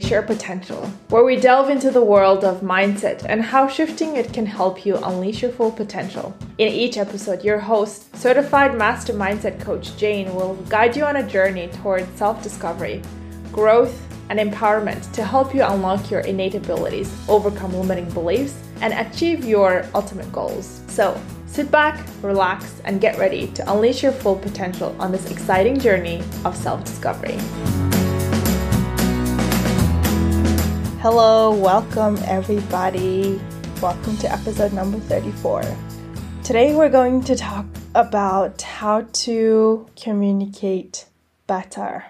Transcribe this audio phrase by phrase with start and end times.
[0.00, 4.46] Share Potential, where we delve into the world of mindset and how shifting it can
[4.46, 6.34] help you unleash your full potential.
[6.58, 11.28] In each episode, your host, certified master mindset coach Jane, will guide you on a
[11.28, 13.02] journey towards self discovery,
[13.52, 14.00] growth,
[14.30, 19.84] and empowerment to help you unlock your innate abilities, overcome limiting beliefs, and achieve your
[19.94, 20.80] ultimate goals.
[20.86, 25.78] So, sit back, relax, and get ready to unleash your full potential on this exciting
[25.78, 27.38] journey of self discovery.
[31.02, 33.40] Hello, welcome everybody.
[33.80, 35.62] Welcome to episode number 34.
[36.44, 37.64] Today we're going to talk
[37.94, 41.06] about how to communicate
[41.46, 42.04] better.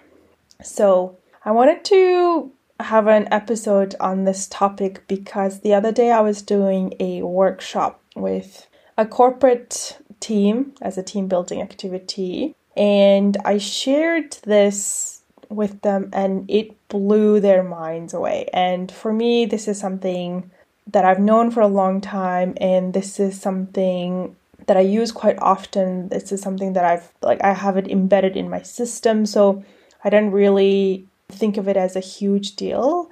[0.61, 6.21] So, I wanted to have an episode on this topic because the other day I
[6.23, 8.66] was doing a workshop with
[8.99, 15.20] a corporate team as a team building activity, and I shared this
[15.51, 18.49] with them and it blew their minds away.
[18.53, 20.51] And for me, this is something
[20.87, 24.35] that I've known for a long time, and this is something
[24.66, 26.09] that I use quite often.
[26.09, 29.63] This is something that I've like I have it embedded in my system, so
[30.05, 33.11] I don't really think of it as a huge deal.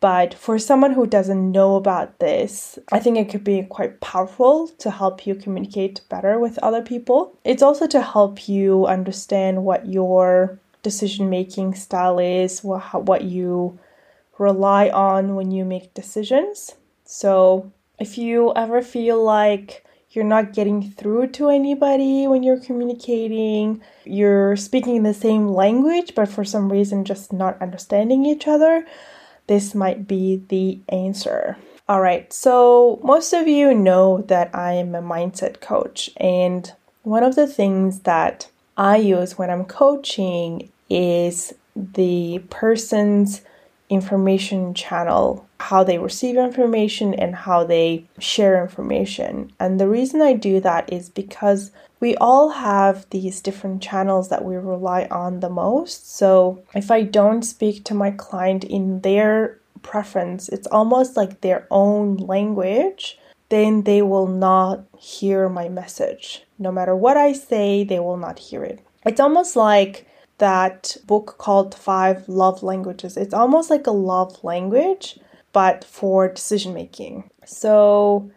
[0.00, 4.66] But for someone who doesn't know about this, I think it could be quite powerful
[4.78, 7.38] to help you communicate better with other people.
[7.44, 13.78] It's also to help you understand what your decision making style is, what, what you
[14.38, 16.74] rely on when you make decisions.
[17.04, 23.80] So, if you ever feel like you're not getting through to anybody when you're communicating,
[24.04, 28.86] you're speaking the same language, but for some reason just not understanding each other,
[29.46, 31.56] this might be the answer.
[31.88, 37.22] All right, so most of you know that I am a mindset coach, and one
[37.22, 43.42] of the things that I use when I'm coaching is the person's
[43.88, 49.52] information channel, how they receive information and how they share information.
[49.60, 54.44] And the reason I do that is because we all have these different channels that
[54.44, 56.16] we rely on the most.
[56.16, 61.66] So if I don't speak to my client in their preference, it's almost like their
[61.70, 63.18] own language,
[63.50, 66.44] then they will not hear my message.
[66.58, 68.80] No matter what I say, they will not hear it.
[69.04, 70.06] It's almost like
[70.42, 73.16] that book called Five Love Languages.
[73.16, 75.16] It's almost like a love language,
[75.52, 77.30] but for decision making.
[77.46, 78.28] So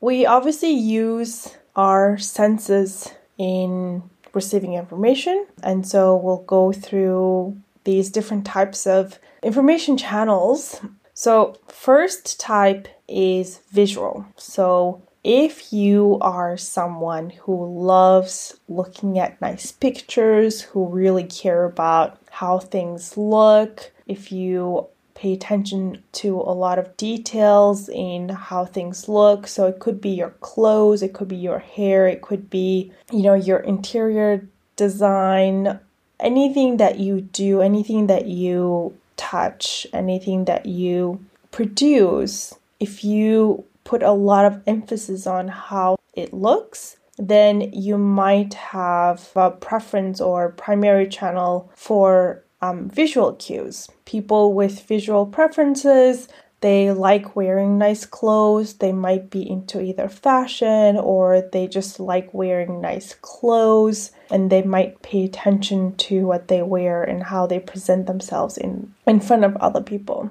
[0.00, 4.02] we obviously use our senses in
[4.34, 10.80] receiving information, and so we'll go through these different types of information channels.
[11.14, 14.26] So, first type is visual.
[14.36, 22.18] So, if you are someone who loves looking at nice pictures, who really care about
[22.30, 29.08] how things look, if you pay attention to a lot of details in how things
[29.08, 32.90] look, so it could be your clothes, it could be your hair, it could be,
[33.12, 34.44] you know, your interior
[34.74, 35.78] design,
[36.18, 44.02] anything that you do, anything that you touch, anything that you produce, if you put
[44.02, 50.52] a lot of emphasis on how it looks, then you might have a preference or
[50.52, 53.90] primary channel for um, visual cues.
[54.06, 56.26] People with visual preferences,
[56.62, 58.72] they like wearing nice clothes.
[58.78, 64.62] They might be into either fashion or they just like wearing nice clothes and they
[64.62, 69.44] might pay attention to what they wear and how they present themselves in, in front
[69.44, 70.30] of other people.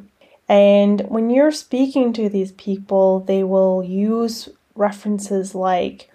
[0.51, 6.09] And when you're speaking to these people, they will use references like,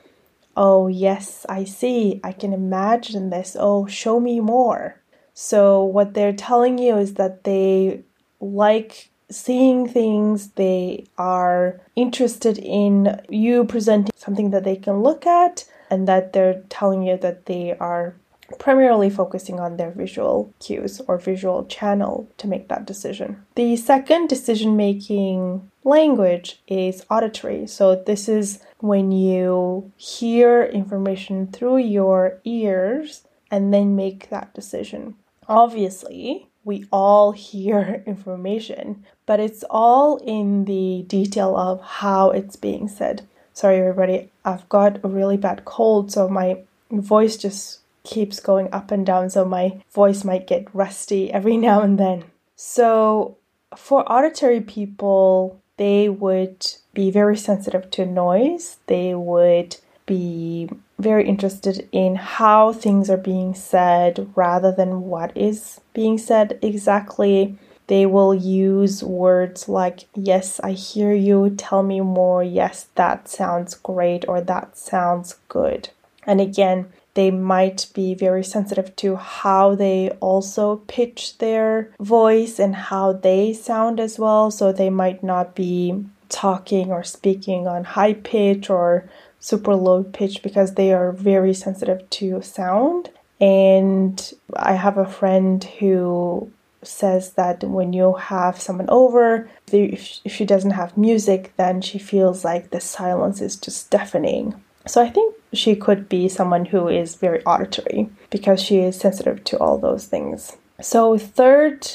[0.55, 5.01] oh, yes, I see, I can imagine this, oh, show me more.
[5.33, 8.03] So, what they're telling you is that they
[8.39, 15.65] like seeing things, they are interested in you presenting something that they can look at,
[15.89, 18.15] and that they're telling you that they are
[18.59, 23.45] primarily focusing on their visual cues or visual channel to make that decision.
[23.55, 27.67] The second decision making language is auditory.
[27.67, 35.15] So, this is when you hear information through your ears and then make that decision.
[35.49, 42.89] Obviously, we all hear information, but it's all in the detail of how it's being
[42.89, 43.27] said.
[43.55, 46.59] Sorry, everybody, I've got a really bad cold, so my
[46.91, 51.83] voice just keeps going up and down, so my voice might get rusty every now
[51.83, 52.25] and then.
[52.55, 53.37] So,
[53.77, 56.65] for auditory people, they would
[56.95, 58.79] be very sensitive to noise.
[58.87, 59.77] They would
[60.07, 66.59] be very interested in how things are being said rather than what is being said
[66.63, 67.59] exactly.
[67.89, 73.75] they will use words like, Yes, I hear you, tell me more, yes, that sounds
[73.75, 75.91] great, or that sounds good.
[76.27, 82.77] And again, they might be very sensitive to how they also pitch their voice and
[82.77, 84.51] how they sound as well.
[84.51, 89.09] So they might not be talking or speaking on high pitch or
[89.41, 93.11] super low pitch because they are very sensitive to sound.
[93.41, 96.53] And I have a friend who
[96.83, 102.45] says that when you have someone over, if she doesn't have music, then she feels
[102.45, 104.55] like the silence is just deafening.
[104.87, 109.43] So I think she could be someone who is very auditory because she is sensitive
[109.45, 110.57] to all those things.
[110.81, 111.89] So, third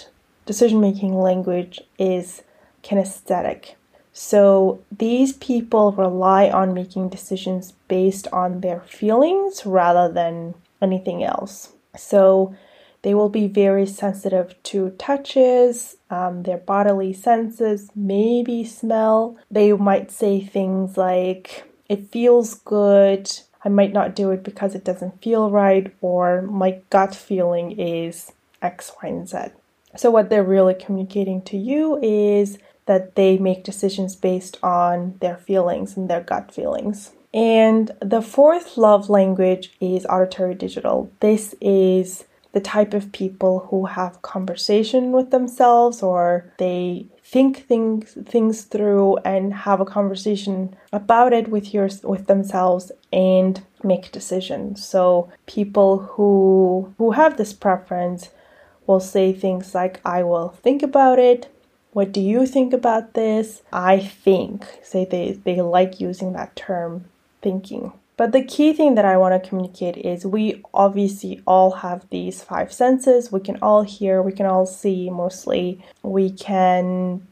[0.45, 2.41] decision making language is
[2.83, 3.75] kinesthetic.
[4.11, 11.73] So, these people rely on making decisions based on their feelings rather than anything else.
[11.95, 12.55] So,
[13.03, 19.37] they will be very sensitive to touches, um, their bodily senses, maybe smell.
[19.49, 23.29] They might say things like, It feels good.
[23.65, 28.31] I might not do it because it doesn't feel right, or my gut feeling is
[28.61, 29.37] X, Y, and Z.
[29.97, 35.35] So, what they're really communicating to you is that they make decisions based on their
[35.35, 37.11] feelings and their gut feelings.
[37.33, 41.11] And the fourth love language is auditory digital.
[41.19, 42.23] This is
[42.53, 49.15] the type of people who have conversation with themselves or they think things things through
[49.23, 54.85] and have a conversation about it with your with themselves and make decisions.
[54.85, 58.29] So people who who have this preference
[58.85, 61.47] will say things like I will think about it.
[61.93, 63.61] What do you think about this?
[63.71, 64.65] I think.
[64.83, 67.05] Say they, they like using that term
[67.41, 67.93] thinking.
[68.21, 72.43] But the key thing that I want to communicate is we obviously all have these
[72.43, 73.31] five senses.
[73.31, 75.83] We can all hear, we can all see mostly.
[76.03, 77.25] We can,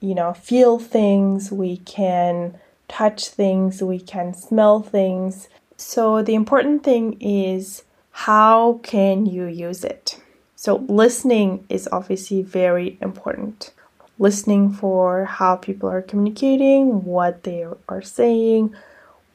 [0.00, 2.58] you know, feel things, we can
[2.88, 5.48] touch things, we can smell things.
[5.76, 10.20] So the important thing is how can you use it?
[10.56, 13.72] So listening is obviously very important.
[14.18, 18.74] Listening for how people are communicating, what they are saying,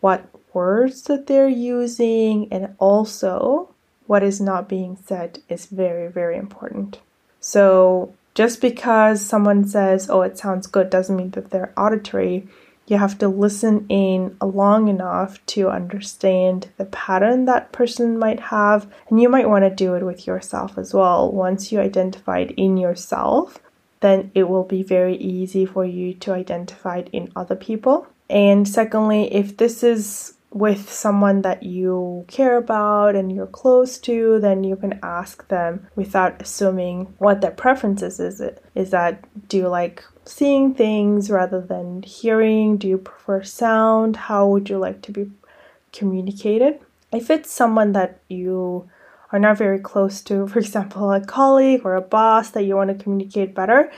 [0.02, 0.26] what
[0.58, 3.70] words that they're using, and also
[4.08, 7.00] what is not being said is very, very important.
[7.40, 12.48] So, just because someone says, oh, it sounds good, doesn't mean that they're auditory.
[12.88, 18.88] You have to listen in long enough to understand the pattern that person might have,
[19.10, 21.32] and you might want to do it with yourself as well.
[21.32, 23.60] Once you identify it in yourself,
[24.00, 28.08] then it will be very easy for you to identify it in other people.
[28.30, 34.40] And secondly, if this is with someone that you care about and you're close to,
[34.40, 38.42] then you can ask them without assuming what their preferences is.
[38.42, 42.78] It is that do you like seeing things rather than hearing?
[42.78, 44.16] Do you prefer sound?
[44.16, 45.32] How would you like to be
[45.94, 46.80] communicated?
[47.12, 48.90] If it's someone that you
[49.32, 52.90] are not very close to, for example, a colleague or a boss that you want
[52.90, 53.92] to communicate better,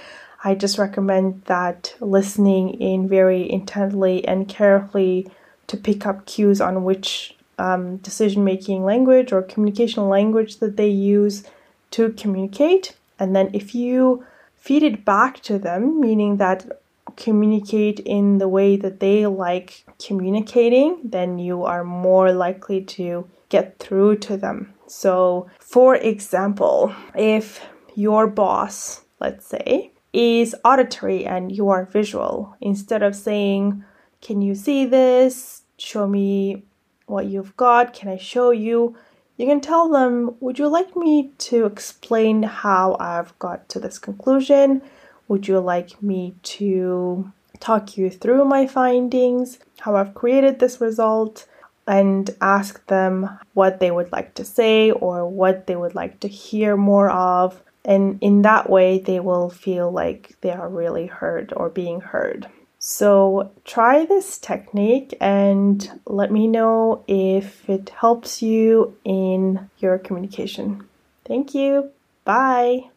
[0.43, 5.27] I just recommend that listening in very intently and carefully
[5.69, 10.89] to pick up cues on which um, decision making language or communication language that they
[10.89, 11.43] use
[11.91, 12.95] to communicate.
[13.19, 14.25] And then if you
[14.55, 16.81] feed it back to them, meaning that
[17.15, 23.77] communicate in the way that they like communicating, then you are more likely to get
[23.79, 24.73] through to them.
[24.87, 27.61] So, for example, if
[27.95, 33.83] your boss, let's say, is auditory and you are visual, instead of saying,
[34.21, 35.63] Can you see this?
[35.77, 36.63] Show me
[37.05, 37.93] what you've got.
[37.93, 38.95] Can I show you?
[39.37, 43.97] You can tell them, Would you like me to explain how I've got to this
[43.97, 44.81] conclusion?
[45.27, 51.47] Would you like me to talk you through my findings, how I've created this result?
[51.89, 56.27] and ask them what they would like to say or what they would like to
[56.27, 57.63] hear more of.
[57.83, 62.47] And in that way, they will feel like they are really heard or being heard.
[62.91, 70.87] So try this technique and let me know if it helps you in your communication.
[71.23, 71.91] Thank you.
[72.25, 72.89] Bye.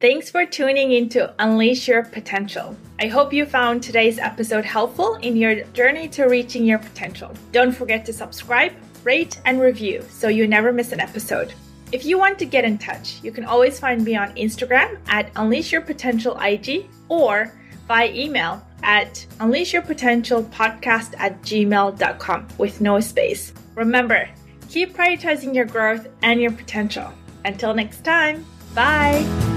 [0.00, 2.76] Thanks for tuning in to Unleash Your Potential.
[3.00, 7.34] I hope you found today's episode helpful in your journey to reaching your potential.
[7.50, 11.54] Don't forget to subscribe, rate, and review so you never miss an episode.
[11.90, 15.32] If you want to get in touch, you can always find me on Instagram at
[15.34, 17.52] Unleash Your Potential IG or
[17.92, 23.52] by email at unleashyourpotentialpodcast at gmail.com with no space.
[23.74, 24.30] Remember,
[24.70, 27.12] keep prioritizing your growth and your potential.
[27.44, 29.51] Until next time, bye!